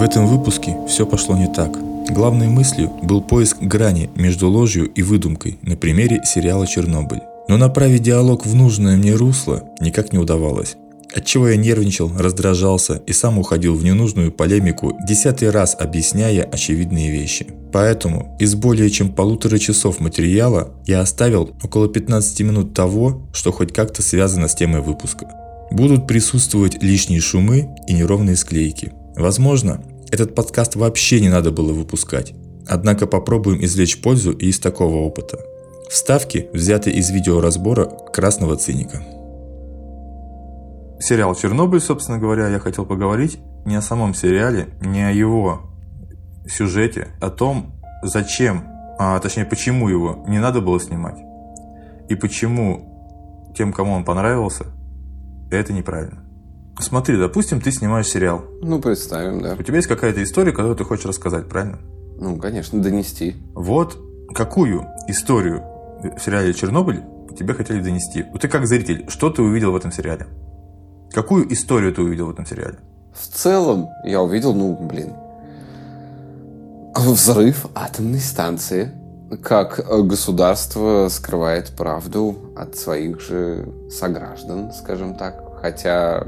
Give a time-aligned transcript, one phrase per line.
[0.00, 1.76] В этом выпуске все пошло не так.
[2.08, 7.20] Главной мыслью был поиск грани между ложью и выдумкой на примере сериала «Чернобыль».
[7.48, 10.76] Но направить диалог в нужное мне русло никак не удавалось.
[11.14, 17.48] Отчего я нервничал, раздражался и сам уходил в ненужную полемику, десятый раз объясняя очевидные вещи.
[17.70, 23.74] Поэтому из более чем полутора часов материала я оставил около 15 минут того, что хоть
[23.74, 25.26] как-то связано с темой выпуска.
[25.70, 28.92] Будут присутствовать лишние шумы и неровные склейки.
[29.16, 32.34] Возможно, этот подкаст вообще не надо было выпускать.
[32.66, 35.38] Однако попробуем извлечь пользу и из такого опыта.
[35.88, 39.02] Вставки взяты из видеоразбора «Красного циника»
[41.00, 45.62] сериал «Чернобыль», собственно говоря, я хотел поговорить не о самом сериале, не о его
[46.46, 48.64] сюжете, о том, зачем,
[48.98, 51.18] а точнее, почему его не надо было снимать.
[52.08, 54.66] И почему тем, кому он понравился,
[55.50, 56.24] это неправильно.
[56.78, 58.44] Смотри, допустим, ты снимаешь сериал.
[58.62, 59.54] Ну, представим, да.
[59.58, 61.78] У тебя есть какая-то история, которую ты хочешь рассказать, правильно?
[62.16, 63.36] Ну, конечно, донести.
[63.54, 63.98] Вот
[64.34, 65.62] какую историю
[66.02, 67.02] в сериале «Чернобыль»
[67.38, 68.24] тебе хотели донести?
[68.32, 70.26] Вот ты как зритель, что ты увидел в этом сериале?
[71.12, 72.78] Какую историю ты увидел в этом сериале?
[73.12, 75.12] В целом я увидел, ну, блин,
[76.94, 78.92] взрыв атомной станции,
[79.42, 85.60] как государство скрывает правду от своих же сограждан, скажем так.
[85.60, 86.26] Хотя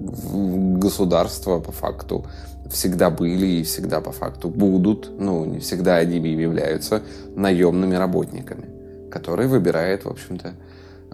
[0.00, 2.26] государства по факту
[2.70, 7.02] всегда были и всегда по факту будут, ну, не всегда они являются
[7.34, 8.66] наемными работниками,
[9.10, 10.52] которые выбирают, в общем-то,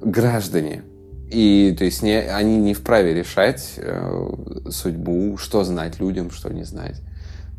[0.03, 0.83] граждане
[1.31, 4.31] и то есть не, они не вправе решать э,
[4.71, 7.01] судьбу, что знать людям, что не знать.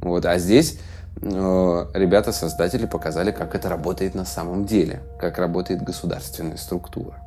[0.02, 0.26] Вот.
[0.26, 0.80] А здесь
[1.22, 7.18] э, ребята-создатели показали, как это работает на самом деле, как работает государственная структура.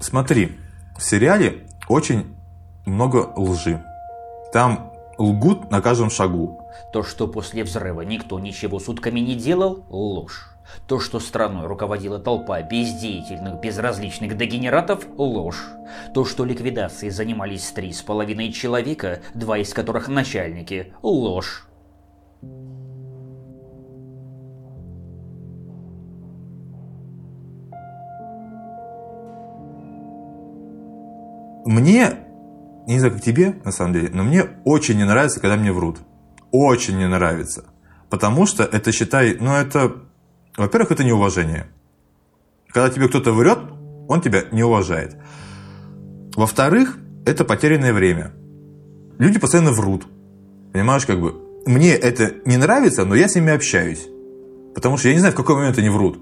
[0.00, 0.56] Смотри,
[0.96, 2.36] в сериале очень
[2.88, 3.82] много лжи.
[4.52, 6.60] Там лгут на каждом шагу.
[6.92, 10.54] То, что после взрыва никто ничего сутками не делал– ложь.
[10.86, 15.64] То, что страной руководила толпа бездеятельных, безразличных дегенератов– ложь.
[16.14, 21.64] То, что ликвидацией занимались три с половиной человека, два из которых начальники– ложь.
[31.64, 32.27] Мне,
[32.94, 35.98] не знаю, как тебе, на самом деле, но мне очень не нравится, когда мне врут.
[36.50, 37.64] Очень не нравится.
[38.10, 40.08] Потому что это, считай, ну это
[40.58, 41.68] во-первых, это неуважение.
[42.72, 43.60] Когда тебе кто-то врет,
[44.08, 45.16] он тебя не уважает.
[46.34, 48.32] Во-вторых, это потерянное время.
[49.18, 50.08] Люди постоянно врут.
[50.72, 51.34] Понимаешь, как бы,
[51.64, 54.08] мне это не нравится, но я с ними общаюсь.
[54.74, 56.18] Потому что я не знаю, в какой момент они врут.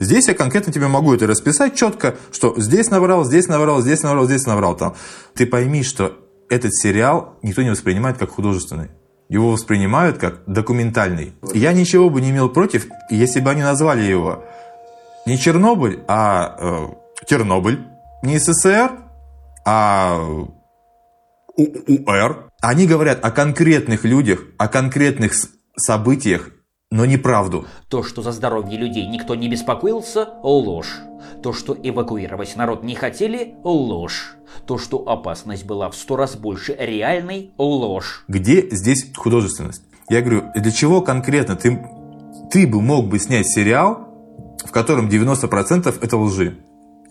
[0.00, 4.26] Здесь я конкретно тебе могу это расписать четко, что здесь наврал, здесь наврал, здесь наврал,
[4.26, 4.76] здесь наврал.
[4.76, 4.94] Там.
[5.34, 6.16] Ты пойми, что
[6.48, 8.90] этот сериал никто не воспринимает как художественный
[9.28, 11.34] его воспринимают как документальный.
[11.54, 14.44] Я ничего бы не имел против, если бы они назвали его
[15.26, 17.80] не Чернобыль, а э, Тернобыль,
[18.22, 18.92] не СССР,
[19.66, 20.20] а
[21.56, 22.50] УР.
[22.60, 25.32] Они говорят о конкретных людях, о конкретных
[25.76, 26.50] событиях,
[26.94, 27.66] но не правду.
[27.88, 31.00] То, что за здоровье людей никто не беспокоился– ложь.
[31.42, 34.36] То, что эвакуировать народ не хотели– ложь.
[34.64, 38.24] То, что опасность была в сто раз больше реальной– ложь.
[38.28, 39.82] Где здесь художественность?
[40.08, 41.84] Я говорю, для чего конкретно ты,
[42.52, 44.08] ты бы мог бы снять сериал,
[44.64, 46.58] в котором 90% это лжи?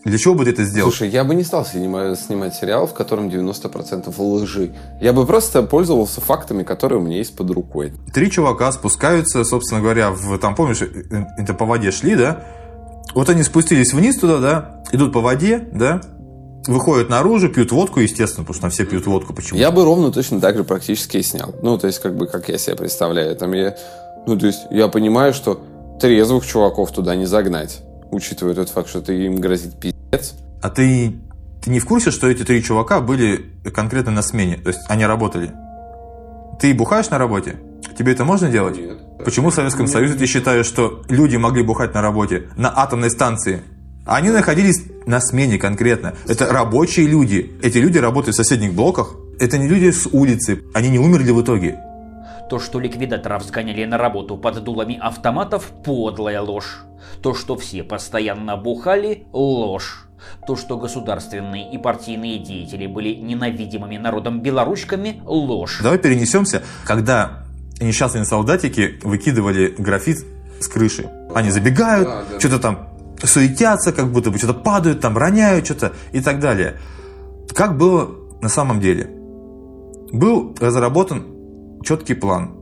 [0.06, 0.91] Для чего бы ты это сделал?
[0.91, 4.74] Слушай, я бы не стал снимать, снимать сериал, в котором 90% лжи.
[5.00, 7.94] Я бы просто пользовался фактами, которые у меня есть под рукой.
[8.13, 12.44] Три чувака спускаются, собственно говоря, в, там, помнишь, э, э, это по воде шли, да?
[13.16, 16.02] Вот они спустились вниз туда, да, идут по воде, да,
[16.68, 19.34] выходят наружу, пьют водку, естественно, потому что там все пьют водку.
[19.34, 19.59] Почему?
[19.59, 21.53] Я бы ровно точно так же практически и снял.
[21.62, 23.36] Ну, то есть, как бы, как я себе представляю.
[23.36, 23.75] Там я,
[24.25, 25.62] ну, то есть, я понимаю, что
[26.00, 27.81] трезвых чуваков туда не загнать,
[28.13, 30.35] учитывая тот факт, что ты им грозит пиздец.
[30.62, 31.16] А ты,
[31.62, 34.57] ты не в курсе, что эти три чувака были конкретно на смене?
[34.57, 35.51] То есть, они работали?
[36.60, 37.57] Ты бухаешь на работе?
[37.98, 38.77] Тебе это можно делать?
[38.77, 38.98] Нет.
[39.24, 43.62] Почему в Советском Союзе ты считаешь, что люди могли бухать на работе, на атомной станции?
[44.06, 46.13] Они находились на смене конкретно.
[46.27, 47.57] Это рабочие люди.
[47.62, 49.16] Эти люди работают в соседних блоках.
[49.39, 50.63] Это не люди с улицы.
[50.74, 51.80] Они не умерли в итоге.
[52.54, 56.82] То, что ликвидаторов сгоняли на работу под дулами автоматов– подлая ложь.
[57.24, 60.06] То, что все постоянно бухали– ложь.
[60.46, 65.80] То, что государственные и партийные деятели были ненавидимыми народом белоручками– ложь.
[65.82, 67.44] Давай перенесемся, когда
[67.82, 70.24] несчастные солдатики выкидывали графит
[70.60, 71.10] с крыши.
[71.34, 72.40] Они забегают, да, да.
[72.40, 72.90] что-то там
[73.24, 76.76] суетятся, как будто бы что-то падают, там роняют что-то и так далее.
[77.56, 78.12] Как было
[78.44, 79.10] на самом деле?
[80.12, 81.32] Был разработан
[81.83, 82.57] четкий план.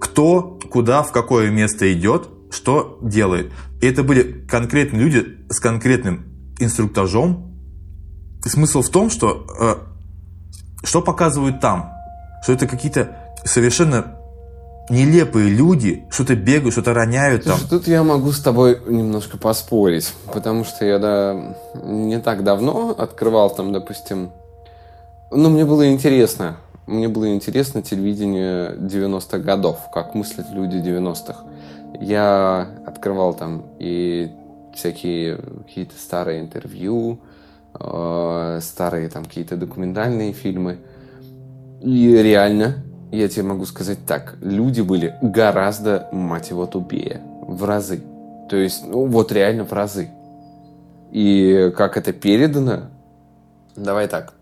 [0.00, 3.52] Кто, куда, в какое место идет, что делает.
[3.80, 7.54] И это были конкретные люди с конкретным инструктажом.
[8.44, 9.74] И смысл в том, что э,
[10.86, 11.92] что показывают там,
[12.42, 14.16] что это какие-то совершенно
[14.88, 17.58] нелепые люди, что-то бегают, что-то роняют там.
[17.58, 22.94] Слушай, тут я могу с тобой немножко поспорить, потому что я да, не так давно
[22.96, 24.30] открывал там, допустим,
[25.32, 31.44] ну, мне было интересно, мне было интересно телевидение 90-х годов, как мыслят люди 90-х.
[32.00, 34.30] Я открывал там и
[34.72, 37.18] всякие какие-то старые интервью,
[37.78, 40.78] э, старые там какие-то документальные фильмы.
[41.82, 47.20] И реально, я тебе могу сказать так, люди были гораздо, мать его, тупее.
[47.48, 48.00] В разы.
[48.48, 50.10] То есть, ну вот реально в разы.
[51.10, 52.90] И как это передано,
[53.74, 54.35] давай так.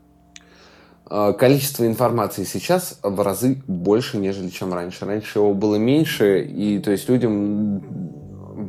[1.11, 5.05] Э, Количество информации сейчас в разы больше, нежели чем раньше.
[5.05, 7.83] Раньше его было меньше, и то есть людям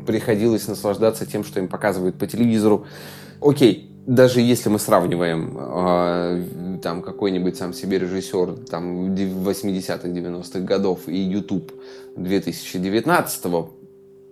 [0.06, 2.86] приходилось наслаждаться тем, что им показывают по телевизору.
[3.42, 11.08] Окей, даже если мы сравниваем э, там какой-нибудь сам себе режиссер там 80-х, 90-х годов
[11.08, 11.72] и YouTube
[12.18, 13.72] 2019-го,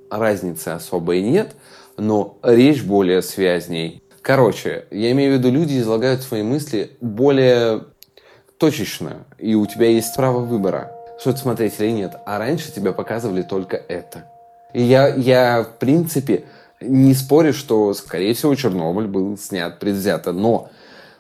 [0.10, 1.56] разницы особой нет,
[1.98, 4.02] но речь более связней.
[4.22, 7.84] Короче, я имею в виду, люди излагают свои мысли более
[8.64, 10.90] точечно, и у тебя есть право выбора,
[11.20, 12.16] что-то смотреть или нет.
[12.26, 14.24] А раньше тебя показывали только это.
[14.72, 16.46] И я, я, в принципе,
[16.80, 20.70] не спорю, что, скорее всего, Чернобыль был снят предвзято, но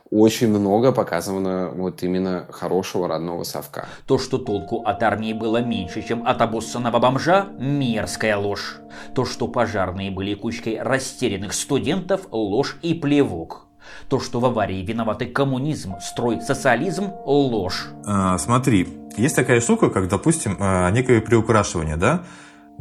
[0.09, 3.87] очень много показано вот именно хорошего родного совка.
[4.07, 8.77] То, что толку от армии было меньше, чем от обоссанного бомжа– мерзкая ложь.
[9.15, 13.67] То, что пожарные были кучкой растерянных студентов– ложь и плевок.
[14.09, 17.87] То, что в аварии виноваты коммунизм, строй, социализм– ложь.
[18.05, 18.87] А, смотри,
[19.17, 22.23] есть такая штука, как, допустим, а, некое приукрашивание, да?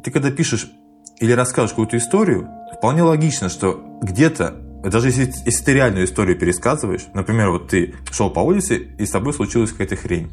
[0.03, 0.71] Ты когда пишешь
[1.19, 4.55] или рассказываешь какую-то историю, вполне логично, что где-то,
[4.85, 9.11] даже если, если ты реальную историю пересказываешь, например, вот ты шел по улице, и с
[9.11, 10.33] тобой случилась какая-то хрень.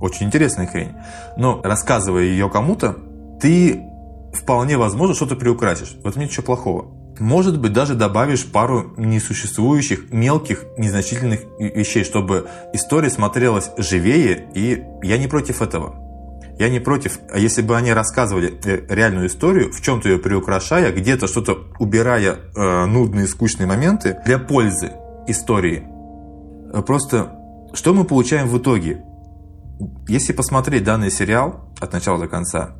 [0.00, 0.94] Очень интересная хрень.
[1.36, 2.96] Но рассказывая ее кому-то,
[3.40, 3.82] ты
[4.32, 5.96] вполне возможно что-то приукрасишь.
[6.02, 6.99] В этом нет ничего плохого.
[7.20, 15.18] Может быть, даже добавишь пару несуществующих, мелких, незначительных вещей, чтобы история смотрелась живее, и я
[15.18, 15.94] не против этого.
[16.58, 20.92] Я не против, а если бы они рассказывали э, реальную историю, в чем-то ее приукрашая,
[20.92, 24.92] где-то что-то убирая э, нудные, скучные моменты для пользы
[25.26, 25.84] истории.
[26.72, 27.36] Э, просто
[27.74, 29.04] что мы получаем в итоге?
[30.08, 32.76] Если посмотреть данный сериал от начала до конца,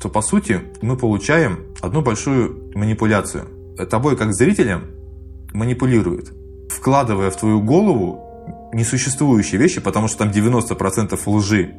[0.00, 3.55] то по сути мы получаем одну большую манипуляцию.
[3.84, 4.86] Тобой как зрителем
[5.52, 6.32] манипулирует,
[6.70, 8.22] вкладывая в твою голову
[8.72, 11.74] несуществующие вещи, потому что там 90% лжи,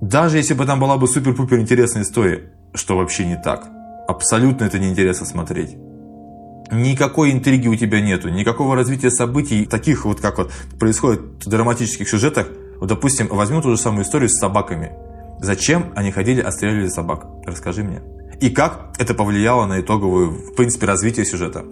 [0.00, 3.68] даже если бы там была бы супер-пупер интересная история, что вообще не так.
[4.08, 5.76] Абсолютно это неинтересно смотреть.
[6.72, 12.08] Никакой интриги у тебя нету, никакого развития событий, таких вот как вот происходит в драматических
[12.08, 12.48] сюжетах.
[12.78, 14.92] Вот, допустим, возьмем ту же самую историю с собаками.
[15.40, 17.26] Зачем они ходили, отстреливали собак?
[17.44, 18.00] Расскажи мне.
[18.40, 21.64] И как это повлияло на итоговую, в принципе, развитие сюжета?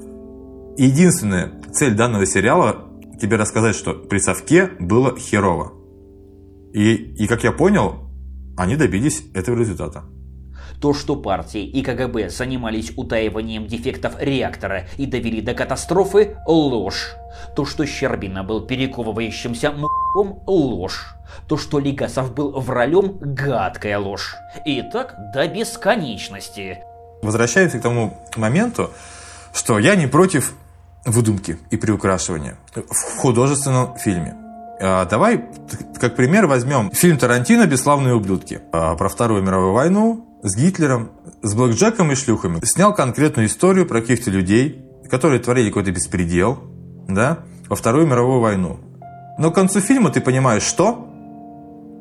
[0.76, 2.88] Единственная цель данного сериала
[3.20, 5.72] тебе рассказать, что при совке было херово.
[6.72, 8.10] И, и как я понял,
[8.56, 10.04] они добились этого результата.
[10.80, 17.14] То, что партии и КГБ занимались утаиванием дефектов реактора и довели до катастрофы– ложь.
[17.56, 21.14] То, что Щербина был перековывающимся м***ком– ложь.
[21.48, 24.34] То, что Легасов был вралем– гадкая ложь.
[24.64, 26.78] И так до бесконечности.
[27.22, 28.90] Возвращаемся к тому моменту,
[29.52, 30.54] что я не против
[31.04, 34.36] выдумки и приукрашивания в художественном фильме.
[34.80, 35.44] А, давай,
[36.00, 41.10] как пример, возьмем фильм Тарантино «Бесславные ублюдки» а, про Вторую мировую войну с Гитлером,
[41.42, 42.64] с блэкджеком и шлюхами.
[42.64, 46.58] Снял конкретную историю про каких-то людей, которые творили какой-то беспредел
[47.08, 48.80] да, во Вторую мировую войну.
[49.38, 51.08] Но к концу фильма ты понимаешь, что?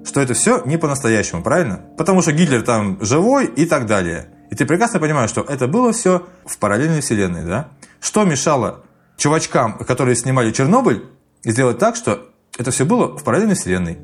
[0.06, 1.82] Что это все не по-настоящему, правильно?
[1.98, 4.30] Потому что Гитлер там живой и так далее.
[4.50, 7.70] И ты прекрасно понимаешь, что это было все в параллельной вселенной, да?
[8.00, 8.84] Что мешало
[9.18, 11.04] чувачкам, которые снимали Чернобыль,
[11.44, 14.00] сделать так, что это все было в параллельной вселенной.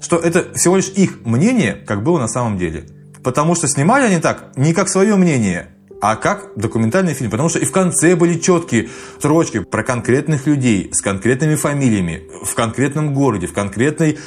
[0.00, 2.86] Что это всего лишь их мнение, как было на самом деле.
[3.26, 7.28] Потому что снимали они так не как свое мнение, а как документальный фильм.
[7.28, 12.54] Потому что и в конце были четкие строчки про конкретных людей с конкретными фамилиями, в
[12.54, 14.20] конкретном городе, в конкретной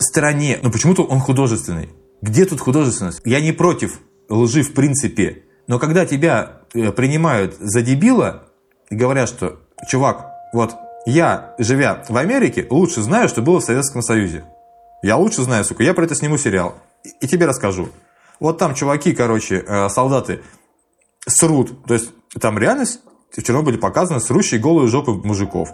[0.00, 0.58] стране.
[0.60, 1.90] Но почему-то он художественный.
[2.20, 3.20] Где тут художественность?
[3.24, 5.44] Я не против лжи в принципе.
[5.68, 8.48] Но когда тебя э, принимают за дебила
[8.90, 10.74] и говорят, что, чувак, вот
[11.06, 14.42] я, живя в Америке, лучше знаю, что было в Советском Союзе.
[15.00, 16.74] Я лучше знаю, сука, я про это сниму сериал.
[17.04, 17.88] И, и тебе расскажу.
[18.42, 20.40] Вот там чуваки, короче, э, солдаты
[21.28, 21.84] срут.
[21.86, 22.98] То есть там реальность
[23.30, 25.70] в Чернобыле показана срущие голые жопы мужиков.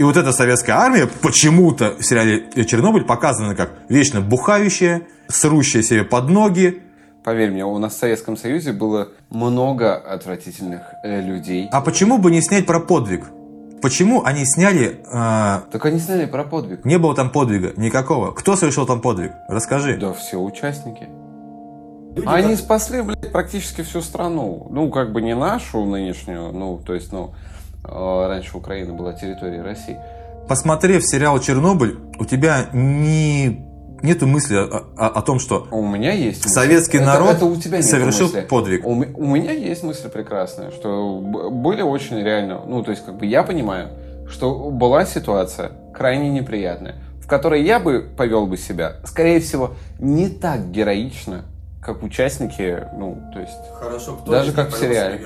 [0.00, 6.02] И вот эта советская армия почему-то в сериале «Чернобыль» показана как вечно бухающая, срущая себе
[6.02, 6.82] под ноги.
[7.24, 11.68] Поверь мне, у нас в Советском Союзе было много отвратительных э, людей.
[11.70, 13.26] А почему бы не снять про подвиг?
[13.80, 15.00] Почему они сняли...
[15.06, 16.84] э, Так они сняли про подвиг.
[16.84, 18.32] не было там подвига никакого.
[18.32, 19.30] Кто совершил там подвиг?
[19.48, 19.96] Расскажи.
[19.98, 21.08] Да, все участники.
[22.26, 24.66] Они спасли, блядь, практически всю страну.
[24.70, 27.32] Ну, как бы не нашу нынешнюю, ну, то есть, ну,
[27.84, 29.96] э, раньше Украина была территорией России.
[30.48, 33.66] Посмотрев сериал «Чернобыль», у тебя не...
[34.02, 36.54] нету мысли о, о- о том, что У меня есть мысль.
[36.54, 38.40] Советский Это- народ это у тебя совершил мысли.
[38.48, 38.86] подвиг.
[38.86, 43.26] У, у меня есть мысль прекрасная, что были очень реально, ну, то есть, как бы
[43.26, 43.88] я понимаю,
[44.30, 50.28] что была ситуация крайне неприятная, в которой я бы повел бы себя, скорее всего, не
[50.30, 51.42] так героично,
[51.80, 55.20] как участники, ну, то есть, Хорошо, кто Даже как в сериале.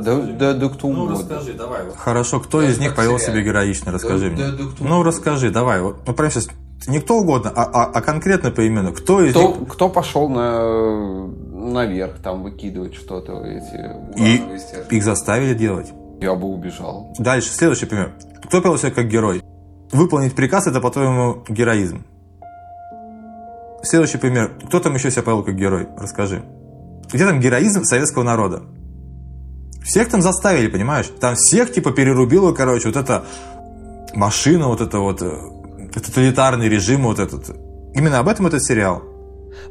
[0.00, 1.38] Да, да, да кто Ну, угодно.
[1.56, 1.80] давай.
[1.96, 4.44] Хорошо, кто Даже из них повел себя героично, расскажи Да, мне.
[4.44, 5.04] да, да кто ну, угодно.
[5.04, 5.82] расскажи, давай.
[5.82, 6.48] Вот, ну, прямо сейчас,
[6.86, 8.92] не кто угодно, а, а- а конкретно поименно.
[8.92, 9.68] Кто из Кто, них...
[9.68, 14.96] кто пошел на, наверх, там, выкидывать что-то, эти И стержни?
[14.96, 15.92] их заставили делать.
[16.20, 17.12] Я бы убежал.
[17.18, 18.12] Дальше, следующий пример.
[18.44, 19.42] Кто повел себя как герой?
[19.92, 22.04] Выполнить приказ– это, по-твоему, героизм.
[23.82, 24.58] Следующий пример.
[24.66, 25.88] Кто там еще себя повел как герой?
[25.96, 26.42] Расскажи.
[27.12, 28.62] Где там героизм советского народа?
[29.82, 31.06] Всех там заставили, понимаешь?
[31.20, 33.24] Там всех типа перерубило, короче, вот эта
[34.14, 37.50] машина, вот это вот э, тоталитарный режим, вот этот.
[37.94, 39.02] Именно об этом этот сериал.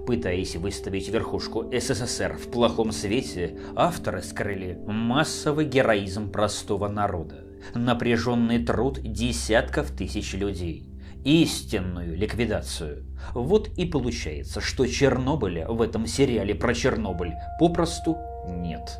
[0.05, 7.45] Пытаясь выставить верхушку СССР в плохом свете, авторы скрыли массовый героизм простого народа,
[7.75, 10.96] напряженный труд десятков тысяч людей,
[11.27, 13.03] истинную ликвидацию.
[13.33, 18.17] Вот и получается, что Чернобыля в этом сериале про Чернобыль попросту
[18.47, 18.97] нет.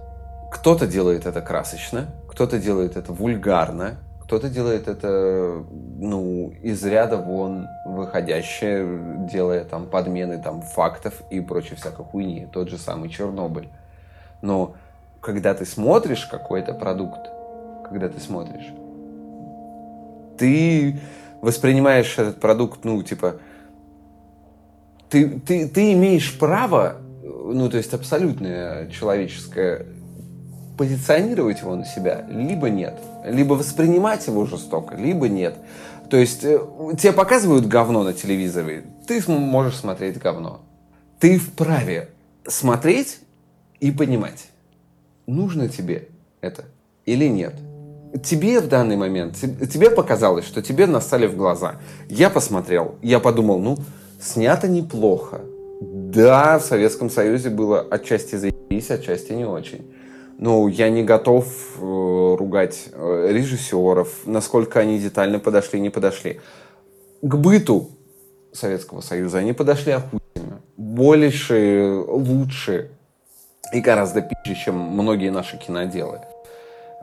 [0.51, 7.65] Кто-то делает это красочно, кто-то делает это вульгарно, кто-то делает это, ну, из ряда вон
[7.86, 12.46] выходящее, делая там подмены там фактов и прочей всякой хуйни.
[12.51, 13.69] Тот же самый Чернобыль.
[14.41, 14.75] Но
[15.22, 17.29] когда ты смотришь какой-то продукт,
[17.88, 18.67] когда ты смотришь,
[20.38, 21.00] ты
[21.41, 23.38] воспринимаешь этот продукт, ну, типа,
[25.10, 29.86] ты, ты, ты имеешь право, ну, то есть абсолютное человеческое,
[30.77, 33.00] позиционировать его на себя, либо нет.
[33.25, 35.58] Либо воспринимать его жестоко, либо нет.
[36.10, 36.60] То есть э,
[36.98, 40.62] тебе показывают говно на телевизоре, ты можешь смотреть говно.
[41.20, 42.10] Ты вправе
[42.46, 43.20] смотреть
[43.79, 44.50] и понимать,
[45.25, 46.10] нужно тебе
[46.41, 46.65] это
[47.06, 47.56] или нет.
[48.24, 51.75] Тебе в данный момент, те- тебе показалось, что тебе настали в глаза.
[52.09, 53.77] Я посмотрел, я подумал, ну,
[54.21, 55.41] снято неплохо.
[55.81, 59.93] Да, в Советском Союзе было отчасти заебись, отчасти не очень.
[60.39, 61.45] Ну, я не готов
[61.79, 66.39] э, ругать э, режиссеров, насколько они детально подошли, не подошли.
[67.21, 67.89] К быту
[68.53, 70.62] Советского Союза они подошли охуенно.
[70.77, 72.91] Больше, лучше
[73.74, 76.21] и гораздо пизже, чем многие наши киноделы.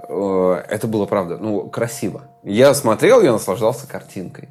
[0.08, 2.22] Э, Это было, правда, ну, красиво.
[2.42, 4.48] Я смотрел, я наслаждался картинкой.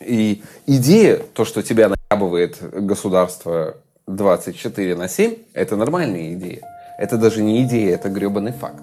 [0.00, 6.60] И идея, то, что тебя наябывает государство 24 на 7, это нормальная идея.
[6.98, 8.82] Это даже не идея, это гребаный факт.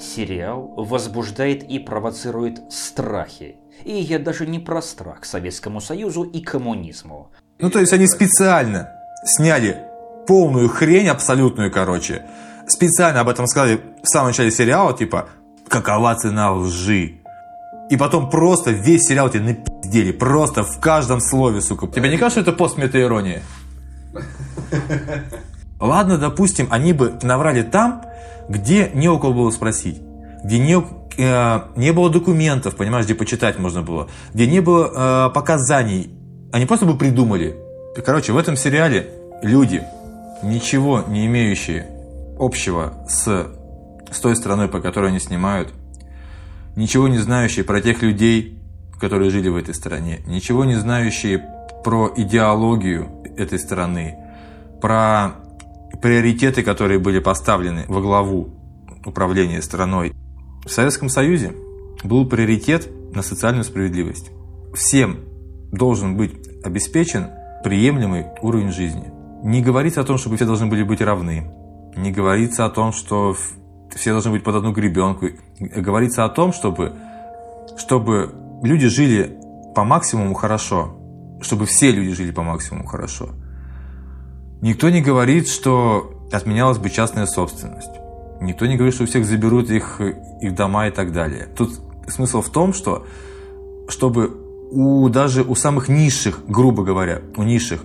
[0.00, 3.56] Сериал возбуждает и провоцирует страхи.
[3.84, 7.30] И я даже не про страх к Советскому Союзу и коммунизму.
[7.58, 8.90] Ну, то есть они специально
[9.24, 9.78] сняли
[10.26, 12.24] полную хрень абсолютную, короче.
[12.66, 15.28] Специально об этом сказали в самом начале сериала, типа,
[15.68, 17.20] какова цена лжи.
[17.90, 21.86] И потом просто весь сериал тебе напиздели, просто в каждом слове, сука.
[21.88, 23.42] Тебе не кажется, что это пост ирония?
[25.80, 28.02] Ладно, допустим, они бы наврали там,
[28.48, 30.00] где не у кого было спросить,
[30.42, 30.82] где не,
[31.18, 36.10] э, не было документов, понимаешь, где почитать можно было, где не было э, показаний.
[36.52, 37.56] Они просто бы придумали.
[38.04, 39.10] Короче, в этом сериале
[39.42, 39.82] люди,
[40.42, 41.93] ничего не имеющие
[42.38, 43.46] общего с,
[44.10, 45.72] с той страной, по которой они снимают,
[46.76, 48.58] ничего не знающие про тех людей,
[49.00, 51.44] которые жили в этой стране, ничего не знающие
[51.84, 54.16] про идеологию этой страны,
[54.80, 55.36] про
[56.00, 58.48] приоритеты, которые были поставлены во главу
[59.04, 60.14] управления страной.
[60.64, 61.52] В Советском Союзе
[62.02, 64.30] был приоритет на социальную справедливость.
[64.74, 65.18] Всем
[65.70, 67.28] должен быть обеспечен
[67.62, 69.12] приемлемый уровень жизни.
[69.42, 71.50] Не говорится о том, чтобы все должны были быть равны.
[71.96, 73.36] Не говорится о том, что
[73.94, 75.28] все должны быть под одну гребенку.
[75.58, 76.92] Говорится о том, чтобы,
[77.76, 79.38] чтобы люди жили
[79.74, 80.96] по максимуму хорошо.
[81.42, 83.30] чтобы все люди жили по максимуму хорошо.
[84.60, 87.90] Никто не говорит, что отменялась бы частная собственность.
[88.40, 91.48] Никто не говорит, что у всех заберут их, их дома и так далее.
[91.56, 93.06] Тут смысл в том, что
[93.88, 94.30] чтобы
[94.70, 97.82] у, даже у самых низших, грубо говоря, у низших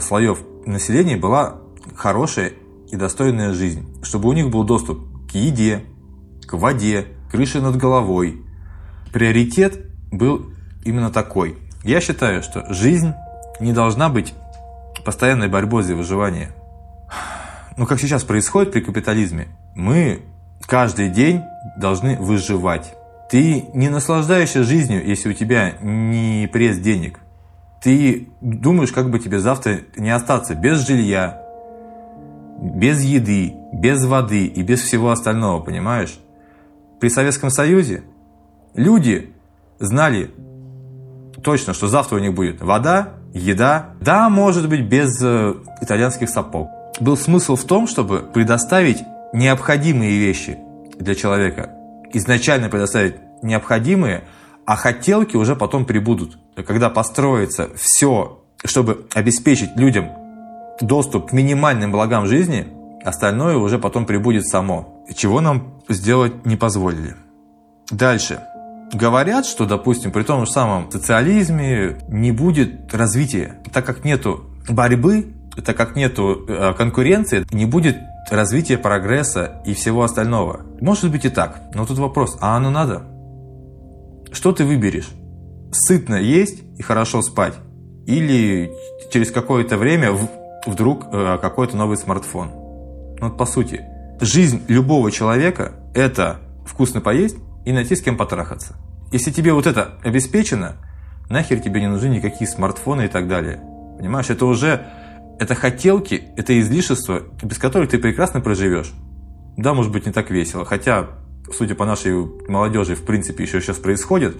[0.00, 1.58] слоев населения была
[1.94, 2.52] хорошая
[2.92, 3.88] и достойная жизнь.
[4.02, 5.82] Чтобы у них был доступ к еде,
[6.46, 8.42] к воде, крыше над головой.
[9.12, 10.52] Приоритет был
[10.84, 11.58] именно такой.
[11.82, 13.12] Я считаю, что жизнь
[13.58, 14.34] не должна быть
[15.04, 16.54] постоянной борьбой за выживание.
[17.76, 20.22] Ну, как сейчас происходит при капитализме, мы
[20.66, 21.40] каждый день
[21.78, 22.94] должны выживать.
[23.30, 27.18] Ты не наслаждаешься жизнью, если у тебя не пресс денег.
[27.82, 31.41] Ты думаешь, как бы тебе завтра не остаться без жилья,
[32.62, 36.18] без еды, без воды и без всего остального, понимаешь?
[37.00, 38.04] При Советском Союзе
[38.74, 39.32] люди
[39.80, 40.30] знали
[41.42, 46.68] точно, что завтра у них будет вода, еда, да, может быть, без э, итальянских сапог.
[47.00, 49.02] Был смысл в том, чтобы предоставить
[49.32, 50.58] необходимые вещи
[50.98, 51.70] для человека.
[52.12, 54.24] Изначально предоставить необходимые,
[54.66, 56.38] а хотелки уже потом прибудут.
[56.54, 60.10] Когда построится все, чтобы обеспечить людям
[60.82, 62.66] доступ к минимальным благам жизни,
[63.04, 65.04] остальное уже потом прибудет само.
[65.14, 67.14] Чего нам сделать не позволили.
[67.90, 68.40] Дальше.
[68.92, 75.34] Говорят, что, допустим, при том же самом социализме не будет развития, так как нету борьбы,
[75.64, 77.96] так как нету э, конкуренции, не будет
[78.30, 80.66] развития прогресса и всего остального.
[80.80, 83.02] Может быть и так, но тут вопрос, а оно надо?
[84.30, 85.10] Что ты выберешь?
[85.72, 87.54] Сытно есть и хорошо спать?
[88.06, 88.72] Или
[89.10, 90.12] через какое-то время
[90.66, 92.50] вдруг э, какой-то новый смартфон?
[93.20, 93.84] Ну, вот по сути,
[94.20, 98.76] жизнь любого человека– это вкусно поесть и найти с кем потрахаться.
[99.12, 100.76] Если тебе вот это обеспечено,
[101.28, 103.60] нахер тебе не нужны никакие смартфоны и так далее.
[103.98, 104.86] Понимаешь, это уже,
[105.38, 108.92] это хотелки, это излишество, без которых ты прекрасно проживешь.
[109.56, 111.08] Да, может быть, не так весело, хотя,
[111.52, 114.36] судя по нашей молодежи, в принципе, еще сейчас происходит,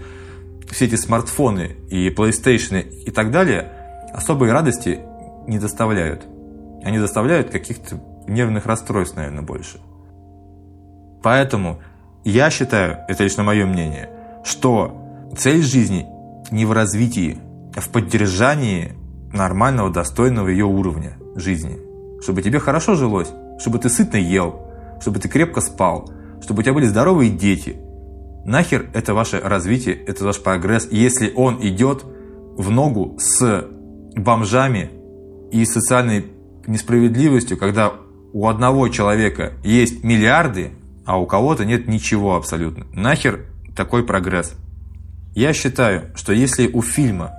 [0.70, 3.72] все эти смартфоны и PlayStation и так далее
[4.14, 5.00] особой радости
[5.46, 6.26] не доставляют.
[6.82, 9.80] Они доставляют каких-то нервных расстройств, наверное, больше.
[11.22, 11.78] Поэтому
[12.24, 14.10] я считаю, это лично мое мнение,
[14.44, 16.06] что цель жизни
[16.50, 17.38] не в развитии,
[17.74, 18.92] а в поддержании
[19.32, 21.78] нормального, достойного ее уровня жизни.
[22.20, 24.68] Чтобы тебе хорошо жилось, чтобы ты сытно ел,
[25.00, 26.10] чтобы ты крепко спал,
[26.42, 27.76] чтобы у тебя были здоровые дети.
[28.44, 32.04] Нахер это ваше развитие, это ваш прогресс, если он идет
[32.56, 33.66] в ногу с
[34.14, 34.90] бомжами
[35.52, 36.26] и социальной
[36.66, 37.92] несправедливостью, когда
[38.32, 40.72] у одного человека есть миллиарды,
[41.04, 42.86] а у кого-то нет ничего абсолютно.
[42.92, 43.44] Нахер
[43.76, 44.54] такой прогресс?
[45.34, 47.32] Я считаю, что если у фильма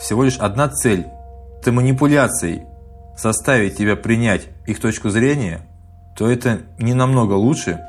[0.00, 1.06] всего лишь одна цель–
[1.60, 2.62] это манипуляцией
[3.18, 5.60] заставить тебя принять их точку зрения,
[6.16, 7.80] то это не намного лучше,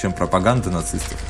[0.00, 1.20] чем пропаганда нацистов.